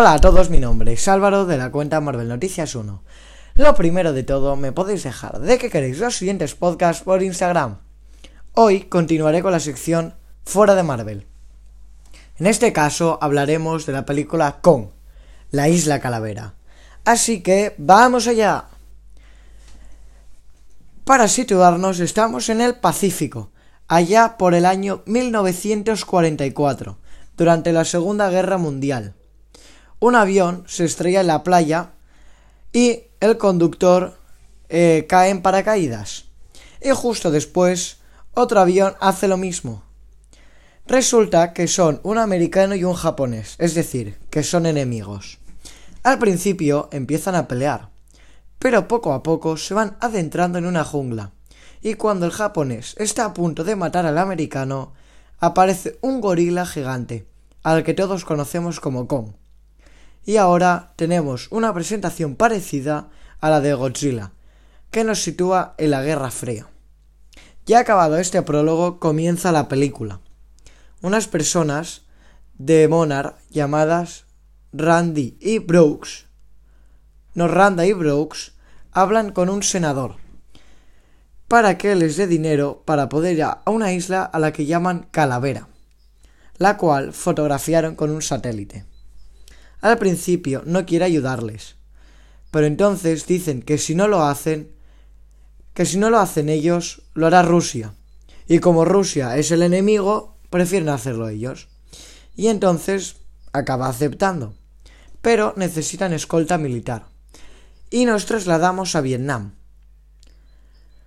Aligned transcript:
Hola 0.00 0.12
a 0.12 0.20
todos, 0.20 0.48
mi 0.48 0.60
nombre 0.60 0.92
es 0.92 1.08
Álvaro 1.08 1.44
de 1.44 1.56
la 1.56 1.72
cuenta 1.72 2.00
Marvel 2.00 2.28
Noticias 2.28 2.76
1. 2.76 3.02
Lo 3.56 3.74
primero 3.74 4.12
de 4.12 4.22
todo, 4.22 4.54
me 4.54 4.70
podéis 4.70 5.02
dejar 5.02 5.40
de 5.40 5.58
que 5.58 5.70
queréis 5.70 5.98
los 5.98 6.16
siguientes 6.16 6.54
podcasts 6.54 7.02
por 7.02 7.20
Instagram. 7.20 7.78
Hoy 8.54 8.82
continuaré 8.82 9.42
con 9.42 9.50
la 9.50 9.58
sección 9.58 10.14
Fuera 10.44 10.76
de 10.76 10.84
Marvel. 10.84 11.26
En 12.38 12.46
este 12.46 12.72
caso 12.72 13.18
hablaremos 13.20 13.86
de 13.86 13.92
la 13.92 14.06
película 14.06 14.60
Kong, 14.60 14.90
la 15.50 15.68
isla 15.68 15.98
calavera. 15.98 16.54
Así 17.04 17.40
que 17.40 17.74
vamos 17.76 18.28
allá. 18.28 18.66
Para 21.02 21.26
situarnos 21.26 21.98
estamos 21.98 22.48
en 22.50 22.60
el 22.60 22.76
Pacífico, 22.76 23.50
allá 23.88 24.36
por 24.38 24.54
el 24.54 24.64
año 24.64 25.02
1944, 25.06 26.98
durante 27.36 27.72
la 27.72 27.84
Segunda 27.84 28.30
Guerra 28.30 28.58
Mundial. 28.58 29.16
Un 30.00 30.14
avión 30.14 30.64
se 30.66 30.84
estrella 30.84 31.22
en 31.22 31.26
la 31.26 31.42
playa 31.42 31.90
y 32.72 33.02
el 33.20 33.36
conductor 33.36 34.16
eh, 34.68 35.06
cae 35.08 35.30
en 35.30 35.42
paracaídas. 35.42 36.26
Y 36.80 36.90
justo 36.90 37.30
después 37.30 37.98
otro 38.34 38.60
avión 38.60 38.94
hace 39.00 39.26
lo 39.26 39.36
mismo. 39.36 39.82
Resulta 40.86 41.52
que 41.52 41.66
son 41.66 42.00
un 42.04 42.16
americano 42.16 42.74
y 42.74 42.84
un 42.84 42.94
japonés, 42.94 43.56
es 43.58 43.74
decir, 43.74 44.18
que 44.30 44.42
son 44.42 44.64
enemigos. 44.64 45.38
Al 46.02 46.18
principio 46.18 46.88
empiezan 46.92 47.34
a 47.34 47.48
pelear, 47.48 47.90
pero 48.58 48.88
poco 48.88 49.12
a 49.12 49.22
poco 49.22 49.56
se 49.56 49.74
van 49.74 49.96
adentrando 50.00 50.58
en 50.58 50.64
una 50.64 50.84
jungla, 50.84 51.32
y 51.82 51.94
cuando 51.94 52.24
el 52.24 52.32
japonés 52.32 52.94
está 52.98 53.26
a 53.26 53.34
punto 53.34 53.64
de 53.64 53.76
matar 53.76 54.06
al 54.06 54.16
americano, 54.16 54.94
aparece 55.40 55.98
un 56.00 56.20
gorila 56.20 56.64
gigante, 56.64 57.26
al 57.62 57.84
que 57.84 57.94
todos 57.94 58.24
conocemos 58.24 58.80
como 58.80 59.06
Kong. 59.06 59.32
Y 60.24 60.36
ahora 60.36 60.92
tenemos 60.96 61.48
una 61.50 61.72
presentación 61.72 62.36
parecida 62.36 63.08
a 63.40 63.50
la 63.50 63.60
de 63.60 63.74
Godzilla, 63.74 64.32
que 64.90 65.04
nos 65.04 65.22
sitúa 65.22 65.74
en 65.78 65.90
la 65.90 66.02
Guerra 66.02 66.30
Fría. 66.30 66.68
Ya 67.66 67.80
acabado 67.80 68.16
este 68.18 68.42
prólogo, 68.42 68.98
comienza 68.98 69.52
la 69.52 69.68
película. 69.68 70.20
Unas 71.02 71.28
personas 71.28 72.02
de 72.56 72.88
Monarch 72.88 73.36
llamadas 73.50 74.24
Randy 74.72 75.36
y 75.40 75.60
Brooks, 75.60 76.26
no 77.34 77.48
Randa 77.48 77.86
y 77.86 77.92
Brooks, 77.92 78.52
hablan 78.92 79.32
con 79.32 79.48
un 79.48 79.62
senador 79.62 80.16
para 81.46 81.78
que 81.78 81.94
les 81.94 82.16
dé 82.16 82.26
dinero 82.26 82.82
para 82.84 83.08
poder 83.08 83.36
ir 83.36 83.42
a 83.44 83.62
una 83.66 83.92
isla 83.92 84.22
a 84.22 84.38
la 84.38 84.52
que 84.52 84.66
llaman 84.66 85.08
Calavera, 85.10 85.68
la 86.58 86.76
cual 86.76 87.14
fotografiaron 87.14 87.94
con 87.94 88.10
un 88.10 88.20
satélite. 88.20 88.84
Al 89.80 89.98
principio 89.98 90.62
no 90.66 90.86
quiere 90.86 91.04
ayudarles, 91.04 91.76
pero 92.50 92.66
entonces 92.66 93.26
dicen 93.26 93.62
que 93.62 93.78
si 93.78 93.94
no 93.94 94.08
lo 94.08 94.24
hacen, 94.24 94.72
que 95.74 95.86
si 95.86 95.98
no 95.98 96.10
lo 96.10 96.18
hacen 96.18 96.48
ellos, 96.48 97.02
lo 97.14 97.26
hará 97.26 97.42
Rusia. 97.42 97.94
Y 98.48 98.58
como 98.60 98.84
Rusia 98.84 99.36
es 99.36 99.50
el 99.50 99.62
enemigo, 99.62 100.36
prefieren 100.50 100.88
hacerlo 100.88 101.28
ellos. 101.28 101.68
Y 102.34 102.48
entonces 102.48 103.16
acaba 103.52 103.88
aceptando. 103.88 104.54
Pero 105.20 105.52
necesitan 105.56 106.12
escolta 106.12 106.58
militar. 106.58 107.06
Y 107.90 108.04
nos 108.04 108.26
trasladamos 108.26 108.96
a 108.96 109.00
Vietnam. 109.00 109.54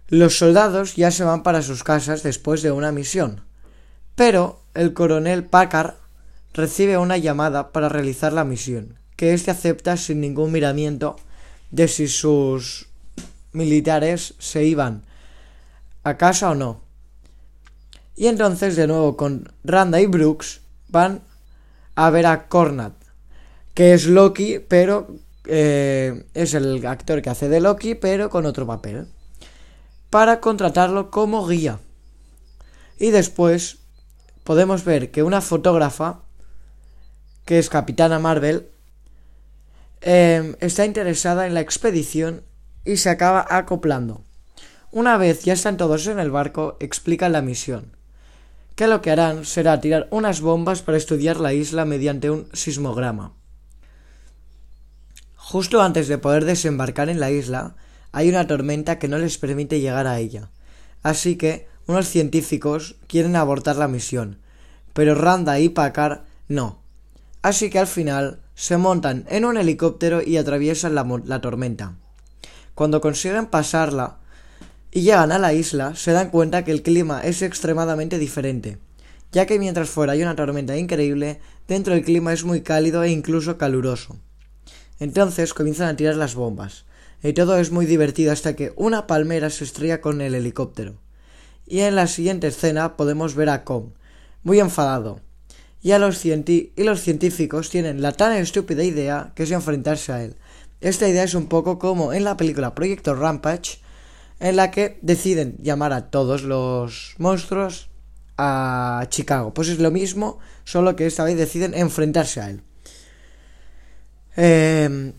Los 0.08 0.38
soldados 0.38 0.96
ya 0.96 1.10
se 1.10 1.24
van 1.24 1.42
para 1.42 1.62
sus 1.62 1.84
casas 1.84 2.22
después 2.22 2.62
de 2.62 2.72
una 2.72 2.92
misión. 2.92 3.46
Pero 4.16 4.62
el 4.74 4.94
coronel 4.94 5.46
Packard 5.46 5.96
recibe 6.54 6.98
una 6.98 7.18
llamada 7.18 7.72
para 7.72 7.90
realizar 7.90 8.34
la 8.34 8.44
misión, 8.44 8.98
que 9.16 9.34
éste 9.34 9.52
acepta 9.52 9.98
sin 9.98 10.22
ningún 10.22 10.52
miramiento 10.52 11.16
de 11.72 11.88
si 11.88 12.08
sus 12.08 12.88
militares 13.54 14.36
se 14.40 14.66
iban 14.66 15.04
a 16.04 16.18
casa 16.18 16.52
o 16.52 16.56
no. 16.56 16.82
Y 18.16 18.28
entonces 18.28 18.76
de 18.76 18.88
nuevo 18.88 19.18
con 19.18 19.52
Randa 19.64 20.02
y 20.02 20.06
Brooks 20.06 20.62
van 20.90 21.22
a 21.96 22.10
ver 22.10 22.26
a 22.26 22.48
Cornat, 22.48 22.94
que 23.74 23.94
es 23.94 24.06
Loki, 24.06 24.60
pero 24.60 25.08
eh, 25.46 26.26
es 26.34 26.54
el 26.54 26.86
actor 26.86 27.22
que 27.22 27.30
hace 27.30 27.50
de 27.50 27.62
Loki, 27.62 27.96
pero 27.96 28.30
con 28.30 28.46
otro 28.46 28.68
papel, 28.68 29.08
para 30.10 30.40
contratarlo 30.40 31.10
como 31.10 31.48
guía. 31.48 31.80
Y 33.00 33.10
después 33.10 33.80
podemos 34.44 34.84
ver 34.84 35.12
que 35.12 35.24
una 35.24 35.42
fotógrafa 35.42 36.20
que 37.46 37.60
es 37.60 37.70
Capitana 37.70 38.20
Marvel, 38.20 38.70
em, 40.02 40.56
está 40.60 40.86
interesada 40.86 41.48
en 41.48 41.54
la 41.54 41.62
expedición 41.62 42.44
y 42.86 42.98
se 42.98 43.10
acaba 43.10 43.46
acoplando. 43.50 44.24
Una 44.92 45.18
vez 45.18 45.44
ya 45.44 45.54
están 45.54 45.78
todos 45.78 46.08
en 46.08 46.20
el 46.20 46.32
barco, 46.32 46.78
explican 46.80 47.32
la 47.32 47.42
misión, 47.42 47.96
que 48.76 48.88
lo 48.88 49.02
que 49.02 49.12
harán 49.12 49.46
será 49.46 49.80
tirar 49.80 50.08
unas 50.12 50.42
bombas 50.42 50.82
para 50.82 50.98
estudiar 50.98 51.40
la 51.40 51.54
isla 51.54 51.86
mediante 51.86 52.30
un 52.30 52.48
sismograma. 52.54 53.34
Justo 55.36 55.82
antes 55.82 56.08
de 56.08 56.18
poder 56.18 56.46
desembarcar 56.46 57.10
en 57.10 57.20
la 57.20 57.32
isla, 57.32 57.76
hay 58.12 58.30
una 58.30 58.48
tormenta 58.48 59.00
que 59.00 59.08
no 59.08 59.18
les 59.18 59.38
permite 59.38 59.80
llegar 59.80 60.08
a 60.08 60.20
ella. 60.20 60.50
Así 61.04 61.36
que 61.36 61.68
unos 61.88 62.08
científicos 62.08 62.96
quieren 63.08 63.36
abortar 63.36 63.76
la 63.76 63.88
misión, 63.88 64.40
pero 64.94 65.16
Randa 65.16 65.60
y 65.60 65.70
Packard 65.70 66.22
no, 66.48 66.81
Así 67.42 67.70
que 67.70 67.80
al 67.80 67.88
final 67.88 68.40
se 68.54 68.78
montan 68.78 69.26
en 69.30 69.46
un 69.46 69.58
helicóptero 69.58 70.22
y 70.22 70.38
atraviesan 70.38 70.94
la, 70.94 71.42
tormenta. 71.42 71.96
Cuando 72.76 73.02
consiguen 73.02 73.48
pasarla 73.48 74.20
y 74.92 75.02
llegan 75.02 75.32
a 75.32 75.40
la 75.40 75.54
isla, 75.54 75.96
se 75.96 76.12
dan 76.12 76.30
cuenta 76.30 76.64
que 76.64 76.72
el 76.72 76.84
clima 76.84 77.22
es 77.22 77.42
extremadamente 77.42 78.20
diferente, 78.20 78.78
ya 79.32 79.48
que 79.48 79.58
mientras 79.58 79.90
fuera 79.90 80.14
hay 80.14 80.22
una 80.22 80.36
tormenta 80.36 80.78
increíble, 80.78 81.40
dentro 81.68 81.96
el 81.96 82.04
clima 82.04 82.34
es 82.34 82.44
muy 82.44 82.62
cálido 82.62 83.04
e 83.04 83.10
incluso 83.10 83.58
caluroso. 83.58 84.18
Entonces 85.00 85.56
comienzan 85.56 85.88
a 85.90 85.96
tirar 85.96 86.16
las 86.16 86.36
bombas, 86.36 86.86
y 87.24 87.34
todo 87.34 87.58
es 87.58 87.72
muy 87.72 87.88
divertido 87.88 88.32
hasta 88.32 88.56
que 88.56 88.74
una 88.76 89.08
palmera 89.08 89.50
se 89.50 89.64
estrella 89.64 90.02
con 90.02 90.22
el 90.22 90.36
helicóptero. 90.36 90.96
Y 91.66 91.80
en 91.80 91.96
la 91.96 92.06
siguiente 92.06 92.48
escena 92.48 92.98
podemos 92.98 93.34
ver 93.34 93.50
a 93.50 93.64
Kong, 93.64 93.94
muy 94.44 94.60
enfadado, 94.60 95.22
y, 95.82 95.98
los 95.98 97.02
científicos 97.02 97.70
tienen 97.70 98.02
la 98.02 98.12
tan 98.12 98.34
estúpida 98.34 98.84
idea 98.84 99.32
que 99.36 99.44
es 99.44 99.52
enfrentarse 99.52 100.12
a 100.12 100.24
él. 100.24 100.36
Esta 100.80 101.08
idea 101.08 101.24
es 101.24 101.34
un 101.34 101.48
poco 101.48 101.80
como 101.80 102.14
en 102.14 102.24
la 102.24 102.38
película 102.38 102.76
Proyecto 102.76 103.16
Rampage, 103.16 103.80
en 104.40 104.56
la 104.56 104.72
que 104.72 105.00
deciden 105.02 105.58
llamar 105.62 105.94
a 105.94 106.10
todos 106.10 106.44
los 106.44 107.16
monstruos 107.18 107.90
a 108.38 109.06
Chicago. 109.10 109.54
Pues 109.54 109.70
es 109.70 109.80
lo 109.80 109.92
mismo, 109.92 110.40
solo 110.64 110.96
que 110.96 111.06
esta 111.06 111.24
vez 111.24 111.38
deciden 111.38 111.74
enfrentarse 111.74 112.42
a 112.42 112.50
él. 112.50 112.64
Em, 114.36 115.14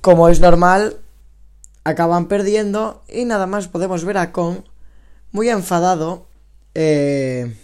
como 0.00 0.28
es 0.28 0.40
normal, 0.40 0.96
acaban 1.84 2.28
perdiendo 2.28 3.02
y 3.08 3.24
nada 3.24 3.46
más 3.46 3.68
podemos 3.68 4.04
ver 4.04 4.18
a 4.18 4.32
Kong 4.32 4.58
muy 5.32 5.48
enfadado. 5.48 6.26
Eh, 6.74 7.54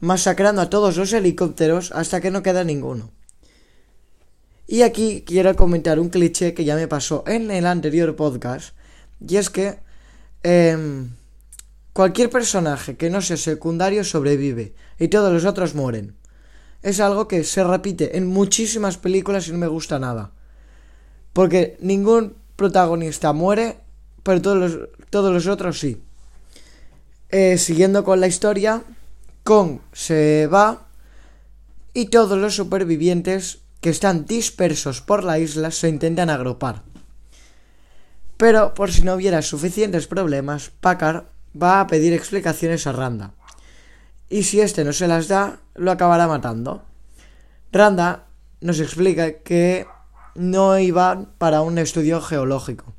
masacrando 0.00 0.62
a 0.62 0.70
todos 0.70 0.96
los 0.96 1.12
helicópteros 1.12 1.92
hasta 1.92 2.20
que 2.20 2.30
no 2.30 2.42
queda 2.42 2.64
ninguno. 2.64 3.10
Y 4.66 4.82
aquí 4.82 5.24
quiero 5.26 5.56
comentar 5.56 5.98
un 5.98 6.10
cliché 6.10 6.52
que 6.52 6.64
ya 6.64 6.76
me 6.76 6.88
pasó 6.88 7.24
en 7.26 7.50
el 7.50 7.66
anterior 7.66 8.14
podcast, 8.16 8.74
y 9.26 9.36
es 9.36 9.48
que 9.48 9.78
em, 10.42 11.10
cualquier 11.94 12.28
personaje 12.30 12.96
que 12.96 13.10
no 13.10 13.22
sea 13.22 13.36
secundario 13.36 14.04
sobrevive 14.04 14.74
y 14.98 15.08
todos 15.08 15.32
los 15.32 15.44
otros 15.44 15.74
mueren. 15.74 16.14
Es 16.82 17.00
algo 17.00 17.26
que 17.26 17.44
se 17.44 17.64
repite 17.64 18.18
en 18.18 18.26
muchísimas 18.26 18.98
películas 18.98 19.48
y 19.48 19.52
no 19.52 19.58
me 19.58 19.66
gusta 19.66 19.98
nada. 19.98 20.32
Porque 21.32 21.76
ningún 21.80 22.36
protagonista 22.54 23.32
muere, 23.32 23.78
pero 24.22 24.42
todos 24.42 24.58
los, 24.58 24.88
todos 25.10 25.32
los 25.32 25.46
otros 25.46 25.80
sí. 25.80 26.02
Eh, 27.30 27.58
siguiendo 27.58 28.04
con 28.04 28.20
la 28.20 28.26
historia, 28.26 28.82
Kong 29.48 29.78
se 29.94 30.46
va 30.46 30.88
y 31.94 32.10
todos 32.10 32.36
los 32.36 32.54
supervivientes 32.54 33.60
que 33.80 33.88
están 33.88 34.26
dispersos 34.26 35.00
por 35.00 35.24
la 35.24 35.38
isla 35.38 35.70
se 35.70 35.88
intentan 35.88 36.28
agrupar. 36.28 36.82
Pero 38.36 38.74
por 38.74 38.92
si 38.92 39.04
no 39.04 39.14
hubiera 39.14 39.40
suficientes 39.40 40.06
problemas, 40.06 40.70
Packard 40.82 41.24
va 41.56 41.80
a 41.80 41.86
pedir 41.86 42.12
explicaciones 42.12 42.86
a 42.86 42.92
Randa. 42.92 43.32
Y 44.28 44.42
si 44.42 44.60
este 44.60 44.84
no 44.84 44.92
se 44.92 45.08
las 45.08 45.28
da, 45.28 45.60
lo 45.76 45.92
acabará 45.92 46.28
matando. 46.28 46.82
Randa 47.72 48.26
nos 48.60 48.80
explica 48.80 49.38
que 49.38 49.86
no 50.34 50.78
iba 50.78 51.24
para 51.38 51.62
un 51.62 51.78
estudio 51.78 52.20
geológico, 52.20 52.92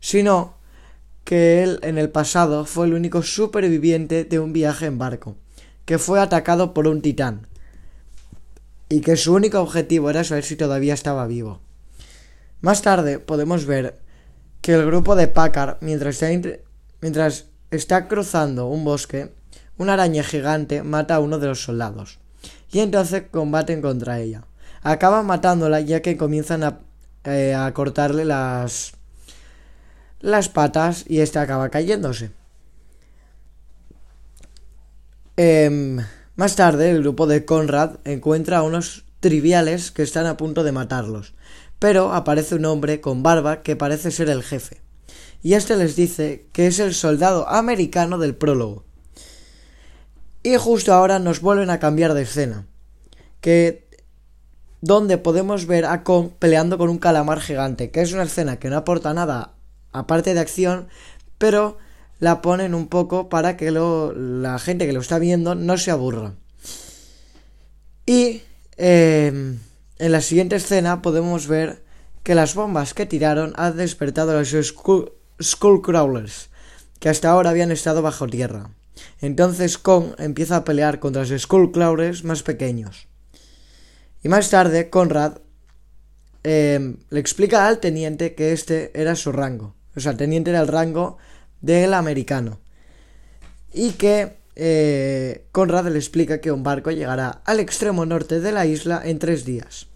sino 0.00 0.58
que 1.24 1.62
él 1.62 1.80
en 1.80 1.96
el 1.96 2.10
pasado 2.10 2.66
fue 2.66 2.84
el 2.84 2.92
único 2.92 3.22
superviviente 3.22 4.24
de 4.24 4.38
un 4.38 4.52
viaje 4.52 4.84
en 4.84 4.98
barco 4.98 5.36
que 5.86 5.98
fue 5.98 6.20
atacado 6.20 6.74
por 6.74 6.86
un 6.86 7.00
titán. 7.00 7.46
y 8.88 9.00
que 9.00 9.16
su 9.16 9.34
único 9.34 9.60
objetivo 9.60 10.10
era 10.10 10.22
saber 10.22 10.44
si 10.44 10.54
todavía 10.54 10.94
estaba 10.94 11.26
vivo. 11.26 11.60
Más 12.60 12.82
tarde 12.82 13.18
podemos 13.18 13.66
ver 13.66 13.98
que 14.60 14.74
el 14.74 14.86
grupo 14.86 15.16
de 15.16 15.26
Packard, 15.26 15.78
mientras 15.80 16.22
está, 16.22 16.58
mientras 17.00 17.46
está 17.72 18.06
cruzando 18.06 18.68
un 18.68 18.84
bosque, 18.84 19.32
una 19.76 19.94
araña 19.94 20.22
gigante 20.22 20.82
mata 20.84 21.16
a 21.16 21.20
uno 21.20 21.38
de 21.38 21.48
los 21.48 21.62
soldados 21.62 22.20
y 22.70 22.78
entonces 22.80 23.24
combaten 23.30 23.82
contra 23.82 24.20
ella. 24.20 24.44
Acaban 24.82 25.26
matándola 25.26 25.80
ya 25.80 26.00
que 26.00 26.16
comienzan 26.16 26.62
a, 26.62 26.78
eh, 27.24 27.54
a 27.54 27.72
cortarle 27.74 28.24
las 28.24 28.92
las 30.20 30.48
patas 30.48 31.04
y 31.08 31.20
este 31.20 31.38
acaba 31.38 31.68
cayéndose. 31.68 32.30
Em, 35.36 35.98
más 36.34 36.56
tarde, 36.56 36.90
el 36.90 37.02
grupo 37.02 37.26
de 37.26 37.44
Conrad 37.44 37.98
encuentra 38.04 38.58
a 38.58 38.62
unos 38.62 39.04
triviales 39.20 39.90
que 39.90 40.02
están 40.02 40.24
a 40.24 40.38
punto 40.38 40.64
de 40.64 40.72
matarlos, 40.72 41.34
pero 41.78 42.14
aparece 42.14 42.54
un 42.54 42.64
hombre 42.64 43.02
con 43.02 43.22
barba 43.22 43.60
que 43.60 43.76
parece 43.76 44.10
ser 44.10 44.30
el 44.30 44.42
jefe, 44.42 44.80
y 45.42 45.52
este 45.52 45.76
les 45.76 45.94
dice 45.94 46.48
que 46.52 46.66
es 46.66 46.78
el 46.78 46.94
soldado 46.94 47.46
americano 47.48 48.16
del 48.16 48.34
prólogo. 48.34 48.84
Y 50.42 50.56
justo 50.56 50.94
ahora 50.94 51.18
nos 51.18 51.42
vuelven 51.42 51.68
a 51.68 51.80
cambiar 51.80 52.14
de 52.14 52.22
escena, 52.22 52.66
que 53.42 53.86
donde 54.80 55.18
podemos 55.18 55.66
ver 55.66 55.84
a 55.84 56.02
Kong 56.02 56.30
peleando 56.38 56.78
con 56.78 56.88
un 56.88 56.98
calamar 56.98 57.40
gigante, 57.40 57.90
que 57.90 58.00
es 58.00 58.12
una 58.14 58.22
escena 58.22 58.58
que 58.58 58.70
no 58.70 58.76
aporta 58.78 59.12
nada 59.12 59.52
aparte 59.92 60.32
de 60.32 60.40
acción, 60.40 60.88
pero 61.36 61.76
la 62.18 62.40
ponen 62.42 62.74
un 62.74 62.88
poco 62.88 63.28
para 63.28 63.56
que 63.56 63.70
la 63.70 64.58
gente 64.58 64.86
que 64.86 64.92
lo 64.92 65.00
está 65.00 65.18
viendo 65.18 65.54
no 65.54 65.76
se 65.76 65.90
aburra. 65.90 66.34
Y 68.06 68.42
em, 68.76 69.58
en 69.98 70.12
la 70.12 70.20
siguiente 70.20 70.56
escena 70.56 71.02
podemos 71.02 71.46
ver 71.46 71.84
que 72.22 72.34
las 72.34 72.54
bombas 72.54 72.94
que 72.94 73.06
tiraron 73.06 73.52
han 73.56 73.76
despertado 73.76 74.32
a 74.32 74.40
los 74.40 74.54
Skullcrawlers, 75.42 76.48
que 76.98 77.08
hasta 77.08 77.30
ahora 77.30 77.50
habían 77.50 77.70
estado 77.70 78.02
bajo 78.02 78.26
tierra. 78.26 78.70
Entonces 79.20 79.78
Kong 79.78 80.14
empieza 80.18 80.56
a 80.56 80.64
pelear 80.64 81.00
contra 81.00 81.24
los 81.24 81.42
Skullcrawlers 81.42 82.24
más 82.24 82.42
pequeños. 82.42 83.08
Y 84.22 84.28
más 84.28 84.50
tarde 84.50 84.88
Conrad 84.88 85.38
em, 86.42 86.96
le 87.10 87.20
explica 87.20 87.68
al 87.68 87.78
teniente 87.78 88.34
que 88.34 88.52
este 88.52 88.90
era 89.00 89.14
su 89.14 89.32
rango. 89.32 89.74
O 89.94 90.00
sea, 90.00 90.12
el 90.12 90.18
teniente 90.18 90.50
era 90.50 90.60
el 90.60 90.68
rango 90.68 91.18
del 91.66 91.94
americano. 91.94 92.60
Y 93.72 93.92
que 93.92 94.36
eh, 94.54 95.44
Conrad 95.52 95.88
le 95.88 95.98
explica 95.98 96.40
que 96.40 96.52
un 96.52 96.62
barco 96.62 96.90
llegará 96.90 97.42
al 97.44 97.60
extremo 97.60 98.06
norte 98.06 98.40
de 98.40 98.52
la 98.52 98.64
isla 98.64 99.02
en 99.04 99.18
tres 99.18 99.44
días. 99.44 99.88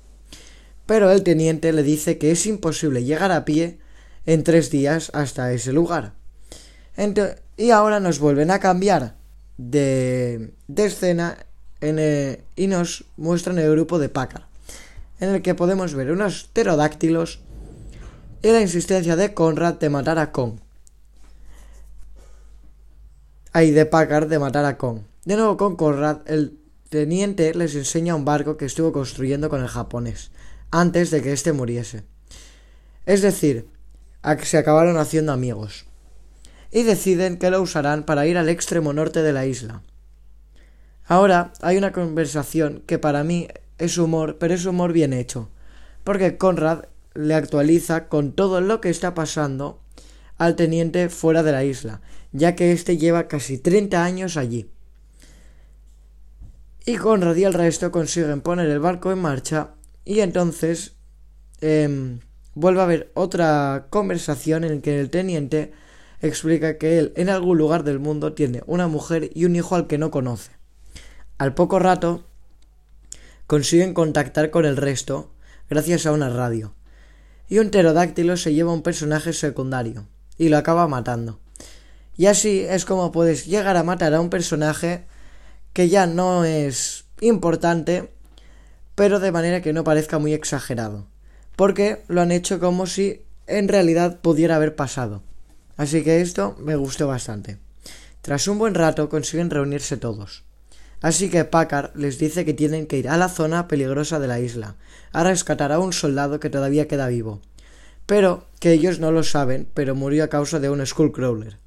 Pero 0.84 1.10
el 1.10 1.22
teniente 1.22 1.72
le 1.72 1.82
dice 1.82 2.18
que 2.18 2.32
es 2.32 2.44
imposible 2.46 3.04
llegar 3.04 3.30
a 3.30 3.44
pie 3.44 3.78
en 4.26 4.42
tres 4.42 4.70
días 4.70 5.10
hasta 5.14 5.52
ese 5.52 5.72
lugar. 5.72 6.12
y 7.56 7.70
ahora 7.70 8.00
nos 8.00 8.18
vuelven 8.18 8.50
a 8.50 8.58
cambiar 8.58 9.14
de, 9.56 10.52
escena 10.76 11.38
eh, 11.80 12.42
y 12.56 12.66
nos 12.66 13.04
muestran 13.16 13.58
el 13.58 13.70
grupo 13.70 13.98
de 13.98 14.08
Packard, 14.08 14.44
en 15.20 15.30
el 15.30 15.42
que 15.42 15.54
podemos 15.54 15.94
ver 15.94 16.10
unos 16.10 16.44
pterodáctilos 16.52 17.40
y 18.42 18.48
la 18.48 18.60
insistencia 18.60 19.16
de 19.16 19.34
Conrad 19.34 19.74
de 19.74 19.88
matar 19.88 20.18
a 20.18 20.32
Kong. 20.32 20.58
Ahí 23.52 23.72
de 23.72 23.84
Packard 23.84 24.28
de 24.28 24.38
matar 24.38 24.64
a 24.64 24.78
Kong. 24.78 25.00
De 25.24 25.34
nuevo 25.34 25.56
con 25.56 25.74
Conrad, 25.74 26.18
el 26.26 26.60
teniente 26.88 27.52
les 27.52 27.74
enseña 27.74 28.14
un 28.14 28.24
barco 28.24 28.56
que 28.56 28.64
estuvo 28.64 28.92
construyendo 28.92 29.50
con 29.50 29.60
el 29.60 29.66
japonés, 29.66 30.30
antes 30.70 31.10
de 31.10 31.20
que 31.20 31.32
éste 31.32 31.52
muriese. 31.52 32.04
Es 33.06 33.22
decir, 33.22 33.66
a 34.22 34.36
que 34.36 34.46
se 34.46 34.56
acabaron 34.56 34.98
haciendo 34.98 35.32
amigos. 35.32 35.86
Y 36.70 36.84
deciden 36.84 37.38
que 37.38 37.50
lo 37.50 37.60
usarán 37.60 38.04
para 38.04 38.24
ir 38.24 38.38
al 38.38 38.48
extremo 38.48 38.92
norte 38.92 39.20
de 39.20 39.32
la 39.32 39.46
isla. 39.46 39.82
Ahora 41.04 41.52
hay 41.60 41.76
una 41.76 41.90
conversación 41.90 42.84
que 42.86 43.00
para 43.00 43.24
mí 43.24 43.48
es 43.78 43.98
humor, 43.98 44.36
pero 44.38 44.54
es 44.54 44.64
humor 44.64 44.92
bien 44.92 45.12
hecho. 45.12 45.48
Porque 46.04 46.38
Conrad 46.38 46.84
le 47.14 47.34
actualiza 47.34 48.06
con 48.06 48.30
todo 48.30 48.60
lo 48.60 48.80
que 48.80 48.90
está 48.90 49.12
pasando 49.12 49.80
al 50.38 50.54
teniente 50.54 51.08
fuera 51.08 51.42
de 51.42 51.52
la 51.52 51.64
isla, 51.64 52.00
ya 52.32 52.54
que 52.54 52.72
éste 52.72 52.96
lleva 52.96 53.28
casi 53.28 53.58
30 53.58 54.04
años 54.04 54.36
allí. 54.36 54.70
Y 56.86 56.96
Conrad 56.96 57.36
y 57.36 57.44
el 57.44 57.54
resto 57.54 57.90
consiguen 57.90 58.40
poner 58.40 58.68
el 58.70 58.80
barco 58.80 59.12
en 59.12 59.20
marcha 59.20 59.74
y 60.04 60.20
entonces 60.20 60.94
em, 61.60 62.20
vuelve 62.54 62.80
a 62.80 62.84
haber 62.84 63.12
otra 63.14 63.86
conversación 63.90 64.64
en 64.64 64.76
la 64.76 64.82
que 64.82 64.98
el 64.98 65.10
teniente 65.10 65.72
explica 66.20 66.78
que 66.78 66.98
él 66.98 67.12
en 67.16 67.28
algún 67.28 67.58
lugar 67.58 67.84
del 67.84 67.98
mundo 67.98 68.32
tiene 68.32 68.62
una 68.66 68.88
mujer 68.88 69.30
y 69.34 69.44
un 69.44 69.56
hijo 69.56 69.74
al 69.74 69.86
que 69.86 69.98
no 69.98 70.10
conoce. 70.10 70.52
Al 71.38 71.54
poco 71.54 71.78
rato 71.78 72.24
consiguen 73.46 73.94
contactar 73.94 74.50
con 74.50 74.64
el 74.64 74.76
resto 74.76 75.32
gracias 75.68 76.06
a 76.06 76.12
una 76.12 76.28
radio 76.28 76.74
y 77.48 77.58
un 77.58 77.70
pterodáctilo 77.70 78.36
se 78.36 78.54
lleva 78.54 78.72
un 78.72 78.82
personaje 78.82 79.32
secundario 79.32 80.06
y 80.38 80.48
lo 80.48 80.56
acaba 80.56 80.86
matando. 80.88 81.40
Y 82.16 82.26
así 82.26 82.60
es 82.60 82.84
como 82.84 83.12
puedes 83.12 83.46
llegar 83.46 83.76
a 83.76 83.82
matar 83.82 84.14
a 84.14 84.20
un 84.20 84.30
personaje 84.30 85.04
que 85.72 85.88
ya 85.88 86.06
no 86.06 86.44
es 86.44 87.04
importante, 87.20 88.10
pero 88.94 89.20
de 89.20 89.32
manera 89.32 89.62
que 89.62 89.72
no 89.72 89.84
parezca 89.84 90.18
muy 90.18 90.34
exagerado, 90.34 91.06
porque 91.56 92.02
lo 92.08 92.20
han 92.20 92.32
hecho 92.32 92.60
como 92.60 92.86
si 92.86 93.22
en 93.46 93.68
realidad 93.68 94.20
pudiera 94.20 94.56
haber 94.56 94.76
pasado. 94.76 95.22
Así 95.76 96.02
que 96.02 96.20
esto 96.20 96.56
me 96.58 96.76
gustó 96.76 97.06
bastante. 97.06 97.58
Tras 98.22 98.48
un 98.48 98.58
buen 98.58 98.74
rato 98.74 99.08
consiguen 99.08 99.48
reunirse 99.48 99.96
todos. 99.96 100.44
Así 101.00 101.30
que 101.30 101.46
Packard 101.46 101.96
les 101.96 102.18
dice 102.18 102.44
que 102.44 102.52
tienen 102.52 102.86
que 102.86 102.98
ir 102.98 103.08
a 103.08 103.16
la 103.16 103.28
zona 103.28 103.66
peligrosa 103.66 104.20
de 104.20 104.28
la 104.28 104.40
isla, 104.40 104.76
a 105.12 105.24
rescatar 105.24 105.72
a 105.72 105.78
un 105.78 105.94
soldado 105.94 106.38
que 106.38 106.50
todavía 106.50 106.88
queda 106.88 107.08
vivo, 107.08 107.40
pero 108.04 108.44
que 108.58 108.72
ellos 108.72 108.98
no 108.98 109.10
lo 109.10 109.22
saben, 109.22 109.66
pero 109.72 109.94
murió 109.94 110.24
a 110.24 110.28
causa 110.28 110.60
de 110.60 110.68
un 110.68 110.84
Skullcrawler. 110.84 111.59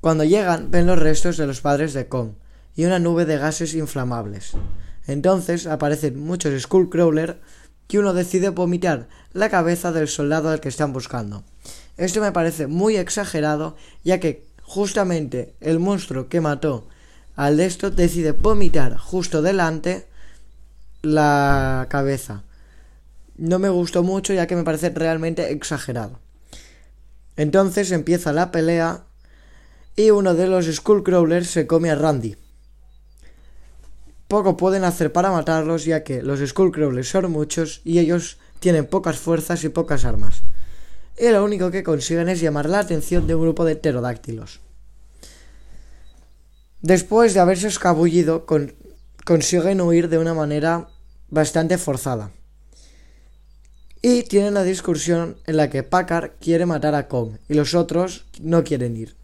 Cuando 0.00 0.24
llegan, 0.24 0.70
ven 0.70 0.86
los 0.86 0.98
restos 0.98 1.36
de 1.36 1.46
los 1.46 1.60
padres 1.60 1.94
de 1.94 2.08
Kong 2.08 2.32
y 2.74 2.84
una 2.84 2.98
nube 2.98 3.24
de 3.24 3.38
gases 3.38 3.74
inflamables. 3.74 4.52
Entonces 5.06 5.66
aparecen 5.66 6.18
muchos 6.18 6.60
Skullcrawler 6.62 7.40
y 7.88 7.96
uno 7.98 8.12
decide 8.12 8.50
vomitar 8.50 9.08
la 9.32 9.48
cabeza 9.48 9.92
del 9.92 10.08
soldado 10.08 10.50
al 10.50 10.60
que 10.60 10.68
están 10.68 10.92
buscando. 10.92 11.44
Esto 11.96 12.20
me 12.20 12.32
parece 12.32 12.66
muy 12.66 12.96
exagerado, 12.96 13.76
ya 14.04 14.20
que 14.20 14.46
justamente 14.62 15.54
el 15.60 15.78
monstruo 15.78 16.28
que 16.28 16.40
mató 16.40 16.88
al 17.36 17.56
de 17.56 17.68
decide 17.90 18.32
vomitar 18.32 18.96
justo 18.96 19.42
delante 19.42 20.06
la 21.02 21.86
cabeza. 21.88 22.44
No 23.36 23.58
me 23.58 23.68
gustó 23.68 24.02
mucho 24.02 24.32
ya 24.32 24.46
que 24.46 24.56
me 24.56 24.64
parece 24.64 24.90
realmente 24.90 25.52
exagerado. 25.52 26.18
Entonces 27.36 27.92
empieza 27.92 28.32
la 28.32 28.50
pelea 28.50 29.04
y 29.96 30.10
uno 30.10 30.34
de 30.34 30.46
los 30.46 30.66
Skullcrawlers 30.66 31.48
se 31.48 31.66
come 31.66 31.90
a 31.90 31.94
Randy. 31.94 32.36
Poco 34.28 34.56
pueden 34.56 34.84
hacer 34.84 35.12
para 35.12 35.30
matarlos 35.30 35.84
ya 35.84 36.04
que 36.04 36.22
los 36.22 36.40
Skullcrawlers 36.40 37.08
son 37.08 37.32
muchos 37.32 37.80
y 37.84 37.98
ellos 37.98 38.38
tienen 38.60 38.86
pocas 38.86 39.18
fuerzas 39.18 39.64
y 39.64 39.70
pocas 39.70 40.04
armas. 40.04 40.42
Y 41.18 41.30
lo 41.30 41.44
único 41.44 41.70
que 41.70 41.82
consiguen 41.82 42.28
es 42.28 42.40
llamar 42.40 42.68
la 42.68 42.80
atención 42.80 43.26
de 43.26 43.34
un 43.34 43.42
grupo 43.42 43.64
de 43.64 43.76
pterodáctilos. 43.76 44.60
Después 46.82 47.32
de 47.32 47.40
haberse 47.40 47.68
escabullido, 47.68 48.46
consiguen 49.24 49.80
huir 49.80 50.08
de 50.08 50.18
una 50.18 50.34
manera 50.34 50.88
bastante 51.30 51.78
forzada. 51.78 52.32
Y 54.02 54.24
tienen 54.24 54.54
la 54.54 54.62
discusión 54.62 55.36
en 55.46 55.56
la 55.56 55.70
que 55.70 55.82
Packard 55.82 56.32
quiere 56.38 56.66
matar 56.66 56.94
a 56.94 57.08
Kong 57.08 57.38
y 57.48 57.54
los 57.54 57.74
otros 57.74 58.26
no 58.40 58.62
quieren 58.62 58.96
ir. 58.96 59.16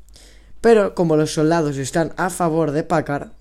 Pero 0.63 0.95
como 0.95 1.17
los 1.17 1.35
soldados 1.35 1.77
están 1.77 2.15
a 2.17 2.31
favor 2.31 2.71
de 2.71 2.85
Packard, 2.85 3.33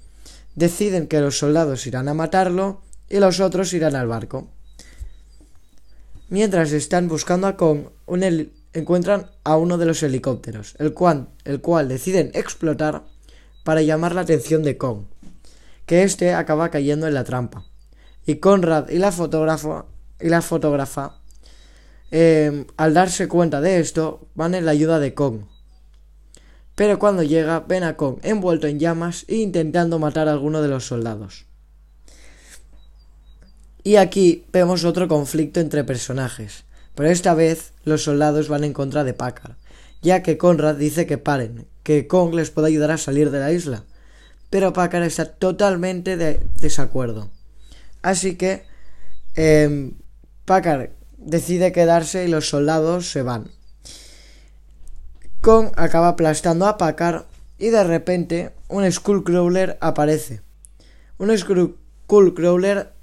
deciden 0.55 1.07
que 1.07 1.21
los 1.21 1.37
soldados 1.37 1.85
irán 1.87 2.09
a 2.09 2.13
matarlo 2.13 2.81
y 3.09 3.19
los 3.19 3.39
otros 3.39 3.73
irán 3.73 3.95
al 3.95 4.07
barco. 4.07 4.49
Mientras 6.29 6.71
están 6.71 7.07
buscando 7.07 7.45
a 7.45 7.57
Kong, 7.57 7.89
encuentran 8.73 9.29
a 9.43 9.57
uno 9.57 9.77
de 9.77 9.85
los 9.85 10.01
helicópteros, 10.01 10.75
el 10.79 10.93
cual, 10.93 11.27
deciden 11.87 12.31
explotar 12.33 13.03
para 13.63 13.83
llamar 13.83 14.15
la 14.15 14.21
atención 14.21 14.63
de 14.63 14.77
Kong, 14.77 15.03
que 15.85 16.03
éste 16.03 16.33
acaba 16.33 16.71
cayendo 16.71 17.07
en 17.07 17.13
la 17.13 17.23
trampa. 17.23 17.65
Y 18.25 18.37
Conrad 18.37 18.89
y 18.89 18.97
la 18.97 19.11
fotógrafa, 19.11 19.85
em, 22.11 22.65
al 22.77 22.93
darse 22.93 23.27
cuenta 23.27 23.61
de 23.61 23.79
esto, 23.79 24.27
van 24.33 24.55
en 24.55 24.65
la 24.65 24.71
ayuda 24.71 24.99
de 24.99 25.13
Kong. 25.13 25.50
Pero 26.81 26.97
cuando 26.97 27.21
llega, 27.21 27.59
ven 27.59 27.83
a 27.83 27.95
Kong 27.95 28.17
envuelto 28.23 28.65
en 28.65 28.79
llamas 28.79 29.25
e 29.27 29.35
intentando 29.35 29.99
matar 29.99 30.27
a 30.27 30.31
alguno 30.31 30.63
de 30.63 30.67
los 30.67 30.87
soldados. 30.87 31.45
Y 33.83 33.97
aquí 33.97 34.47
vemos 34.51 34.83
otro 34.83 35.07
conflicto 35.07 35.59
entre 35.59 35.83
personajes, 35.83 36.63
pero 36.95 37.09
esta 37.09 37.35
vez 37.35 37.73
los 37.83 38.03
soldados 38.05 38.47
van 38.47 38.63
en 38.63 38.73
contra 38.73 39.03
de 39.03 39.13
Packard, 39.13 39.57
ya 40.01 40.23
que 40.23 40.39
Conrad 40.39 40.73
dice 40.73 41.05
que 41.05 41.19
paren, 41.19 41.67
que 41.83 42.07
Kong 42.07 42.33
les 42.33 42.49
puede 42.49 42.69
ayudar 42.69 42.89
a 42.89 42.97
salir 42.97 43.29
de 43.29 43.41
la 43.41 43.51
isla, 43.51 43.83
pero 44.49 44.73
Packard 44.73 45.03
está 45.03 45.25
totalmente 45.25 46.17
de 46.17 46.39
desacuerdo. 46.59 47.29
Así 48.01 48.37
que 48.37 48.63
eh, 49.35 49.91
Packard 50.45 50.89
decide 51.19 51.73
quedarse 51.73 52.25
y 52.25 52.27
los 52.27 52.49
soldados 52.49 53.11
se 53.11 53.21
van. 53.21 53.51
Kong 55.41 55.71
acaba 55.75 56.09
aplastando 56.09 56.67
a 56.67 56.77
Packard 56.77 57.25
y 57.57 57.69
de 57.69 57.83
repente 57.83 58.53
un 58.67 58.89
Skullcrawler 58.89 59.75
aparece. 59.81 60.41
Un 61.17 61.35
Skullcrawler 61.35 62.93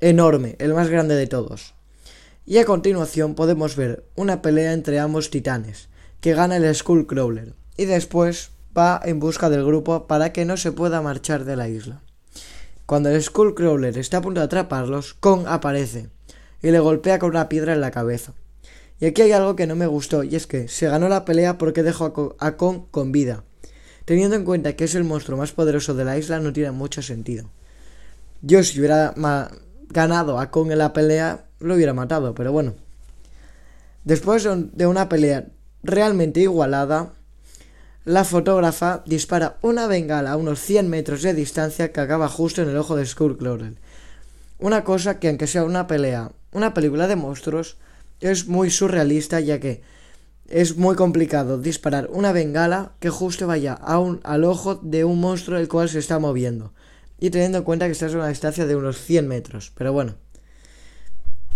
enorme, 0.00 0.56
el 0.58 0.72
más 0.72 0.88
grande 0.88 1.14
de 1.16 1.26
todos. 1.26 1.74
Y 2.46 2.56
a 2.56 2.64
continuación 2.64 3.34
podemos 3.34 3.76
ver 3.76 4.06
una 4.16 4.40
pelea 4.40 4.72
entre 4.72 5.00
ambos 5.00 5.28
titanes, 5.28 5.90
que 6.22 6.32
gana 6.32 6.56
el 6.56 6.74
Skullcrawler, 6.74 7.52
y 7.76 7.84
después 7.84 8.52
va 8.76 8.98
en 9.04 9.20
busca 9.20 9.50
del 9.50 9.62
grupo 9.62 10.06
para 10.06 10.32
que 10.32 10.46
no 10.46 10.56
se 10.56 10.72
pueda 10.72 11.02
marchar 11.02 11.44
de 11.44 11.56
la 11.56 11.68
isla. 11.68 12.00
Cuando 12.86 13.10
el 13.10 13.22
Skullcrawler 13.22 13.98
está 13.98 14.16
a 14.16 14.22
punto 14.22 14.40
de 14.40 14.46
atraparlos, 14.46 15.12
Kong 15.12 15.44
aparece 15.46 16.08
y 16.62 16.70
le 16.70 16.80
golpea 16.80 17.18
con 17.18 17.28
una 17.28 17.50
piedra 17.50 17.74
en 17.74 17.82
la 17.82 17.90
cabeza. 17.90 18.32
Y 19.02 19.06
aquí 19.06 19.20
hay 19.20 19.32
algo 19.32 19.56
que 19.56 19.66
no 19.66 19.74
me 19.74 19.88
gustó, 19.88 20.22
y 20.22 20.36
es 20.36 20.46
que 20.46 20.68
se 20.68 20.86
ganó 20.86 21.08
la 21.08 21.24
pelea 21.24 21.58
porque 21.58 21.82
dejó 21.82 22.36
a 22.38 22.56
Kong 22.56 22.82
con 22.92 23.10
vida. 23.10 23.42
Teniendo 24.04 24.36
en 24.36 24.44
cuenta 24.44 24.76
que 24.76 24.84
es 24.84 24.94
el 24.94 25.02
monstruo 25.02 25.36
más 25.36 25.50
poderoso 25.50 25.94
de 25.94 26.04
la 26.04 26.18
isla, 26.18 26.38
no 26.38 26.52
tiene 26.52 26.70
mucho 26.70 27.02
sentido. 27.02 27.50
Yo 28.42 28.62
si 28.62 28.78
hubiera 28.78 29.12
ganado 29.88 30.38
a 30.38 30.52
Kong 30.52 30.70
en 30.70 30.78
la 30.78 30.92
pelea, 30.92 31.46
lo 31.58 31.74
hubiera 31.74 31.94
matado, 31.94 32.32
pero 32.36 32.52
bueno. 32.52 32.74
Después 34.04 34.46
de 34.72 34.86
una 34.86 35.08
pelea 35.08 35.48
realmente 35.82 36.38
igualada, 36.38 37.12
la 38.04 38.22
fotógrafa 38.22 39.02
dispara 39.04 39.58
una 39.62 39.88
bengala 39.88 40.30
a 40.30 40.36
unos 40.36 40.60
100 40.60 40.88
metros 40.88 41.22
de 41.22 41.34
distancia 41.34 41.90
que 41.90 42.00
acaba 42.00 42.28
justo 42.28 42.62
en 42.62 42.68
el 42.68 42.76
ojo 42.76 42.94
de 42.94 43.04
Skullcrawler. 43.04 43.74
Una 44.60 44.84
cosa 44.84 45.18
que 45.18 45.28
aunque 45.28 45.48
sea 45.48 45.64
una 45.64 45.88
pelea, 45.88 46.30
una 46.52 46.72
película 46.72 47.08
de 47.08 47.16
monstruos, 47.16 47.78
es 48.22 48.46
muy 48.46 48.70
surrealista 48.70 49.40
ya 49.40 49.58
que 49.58 49.82
es 50.48 50.76
muy 50.76 50.96
complicado 50.96 51.58
disparar 51.58 52.08
una 52.12 52.32
bengala 52.32 52.92
que 53.00 53.10
justo 53.10 53.46
vaya 53.46 53.72
a 53.72 53.98
un, 53.98 54.20
al 54.22 54.44
ojo 54.44 54.76
de 54.76 55.04
un 55.04 55.20
monstruo 55.20 55.58
el 55.58 55.68
cual 55.68 55.88
se 55.88 55.98
está 55.98 56.18
moviendo. 56.18 56.72
Y 57.18 57.30
teniendo 57.30 57.58
en 57.58 57.64
cuenta 57.64 57.86
que 57.86 57.92
estás 57.92 58.14
a 58.14 58.18
una 58.18 58.28
distancia 58.28 58.66
de 58.66 58.76
unos 58.76 58.98
100 58.98 59.28
metros. 59.28 59.72
Pero 59.76 59.92
bueno. 59.92 60.14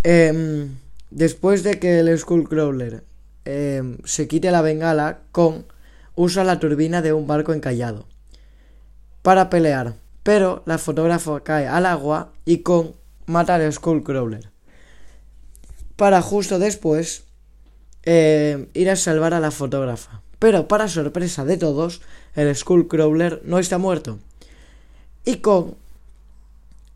Em, 0.03 0.77
después 1.11 1.63
de 1.63 1.79
que 1.79 1.99
el 1.99 2.17
Skullcrawler 2.17 3.03
em, 3.45 3.97
se 4.03 4.27
quite 4.27 4.51
la 4.51 4.61
bengala, 4.61 5.19
Kong 5.31 5.63
usa 6.15 6.43
la 6.43 6.59
turbina 6.59 7.01
de 7.01 7.13
un 7.13 7.27
barco 7.27 7.53
encallado 7.53 8.07
para 9.21 9.49
pelear. 9.49 9.95
Pero 10.23 10.63
la 10.65 10.77
fotógrafa 10.77 11.43
cae 11.43 11.67
al 11.67 11.85
agua 11.85 12.33
y 12.45 12.59
Kong 12.59 12.91
mata 13.25 13.55
al 13.55 13.71
Skullcrawler. 13.71 14.56
Para 15.97 16.21
justo 16.21 16.59
después 16.59 17.23
eh, 18.03 18.69
ir 18.73 18.89
a 18.89 18.95
salvar 18.95 19.33
a 19.33 19.41
la 19.41 19.51
fotógrafa. 19.51 20.21
Pero 20.39 20.67
para 20.69 20.87
sorpresa 20.87 21.43
de 21.43 21.57
todos, 21.57 22.01
el 22.35 22.55
Skullcrawler 22.55 23.41
no 23.43 23.59
está 23.59 23.77
muerto. 23.77 24.19
Y 25.25 25.37
Kong, 25.37 25.73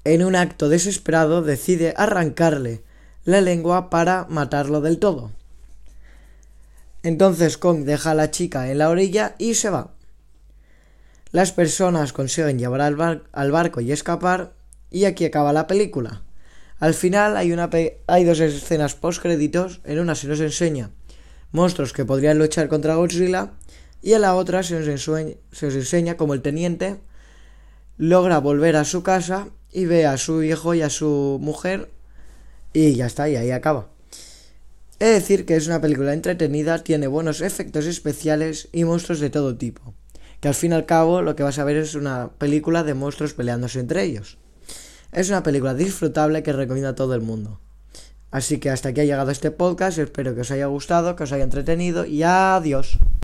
en 0.05 0.23
un 0.23 0.35
acto 0.35 0.69
desesperado, 0.69 1.41
decide 1.41 1.93
arrancarle 1.97 2.81
la 3.25 3.41
lengua 3.41 3.89
para 3.89 4.25
matarlo 4.29 4.79
del 4.79 4.99
todo. 4.99 5.31
Entonces 7.03 7.57
Kong 7.57 7.83
deja 7.83 8.11
a 8.11 8.15
la 8.15 8.31
chica 8.31 8.71
en 8.71 8.77
la 8.77 8.89
orilla 8.89 9.35
y 9.37 9.55
se 9.55 9.69
va. 9.69 9.91
Las 11.31 11.51
personas 11.51 12.13
consiguen 12.13 12.59
llevar 12.59 12.81
al, 12.81 13.23
al 13.31 13.51
barco 13.51 13.81
y 13.81 13.91
escapar, 13.91 14.53
y 14.91 15.05
aquí 15.05 15.25
acaba 15.25 15.53
la 15.53 15.65
película. 15.65 16.21
Al 16.81 16.95
final 16.95 17.37
hay, 17.37 17.53
una 17.53 17.69
hay 18.07 18.23
dos 18.25 18.39
escenas 18.39 18.95
post 18.95 19.21
créditos, 19.21 19.81
en 19.85 19.99
una 19.99 20.15
se 20.15 20.27
nos 20.27 20.39
enseña 20.39 20.89
monstruos 21.51 21.93
que 21.93 22.05
podrían 22.05 22.39
luchar 22.39 22.69
contra 22.69 22.95
Godzilla 22.95 23.51
y 24.01 24.13
en 24.13 24.21
la 24.21 24.33
otra 24.33 24.63
se 24.63 24.79
nos, 24.79 25.01
se 25.03 25.65
nos 25.65 25.75
enseña 25.75 26.17
como 26.17 26.33
el 26.33 26.41
teniente 26.41 26.97
logra 27.97 28.39
volver 28.39 28.77
a 28.77 28.83
su 28.83 29.03
casa 29.03 29.49
y 29.71 29.85
ve 29.85 30.07
a 30.07 30.17
su 30.17 30.41
hijo 30.41 30.73
y 30.73 30.81
a 30.81 30.89
su 30.89 31.37
mujer 31.39 31.91
y 32.73 32.95
ya 32.95 33.05
está, 33.05 33.29
y 33.29 33.35
ahí 33.35 33.51
acaba. 33.51 33.89
Es 34.97 35.09
decir 35.09 35.45
que 35.45 35.57
es 35.57 35.67
una 35.67 35.81
película 35.81 36.13
entretenida, 36.13 36.83
tiene 36.83 37.05
buenos 37.05 37.41
efectos 37.41 37.85
especiales 37.85 38.69
y 38.71 38.85
monstruos 38.85 39.19
de 39.19 39.29
todo 39.29 39.55
tipo. 39.55 39.93
Que 40.39 40.47
al 40.47 40.55
fin 40.55 40.71
y 40.71 40.75
al 40.75 40.87
cabo 40.87 41.21
lo 41.21 41.35
que 41.35 41.43
vas 41.43 41.59
a 41.59 41.63
ver 41.63 41.77
es 41.77 41.93
una 41.93 42.31
película 42.39 42.83
de 42.83 42.95
monstruos 42.95 43.35
peleándose 43.35 43.79
entre 43.79 44.03
ellos. 44.03 44.39
Es 45.11 45.29
una 45.29 45.43
película 45.43 45.73
disfrutable 45.73 46.41
que 46.41 46.53
recomiendo 46.53 46.89
a 46.89 46.95
todo 46.95 47.15
el 47.15 47.21
mundo. 47.21 47.59
Así 48.31 48.59
que 48.59 48.69
hasta 48.69 48.89
aquí 48.89 49.01
ha 49.01 49.05
llegado 49.05 49.29
este 49.29 49.51
podcast, 49.51 49.97
espero 49.97 50.33
que 50.33 50.41
os 50.41 50.51
haya 50.51 50.67
gustado, 50.67 51.17
que 51.17 51.23
os 51.23 51.31
haya 51.33 51.43
entretenido 51.43 52.05
y 52.05 52.23
adiós. 52.23 52.97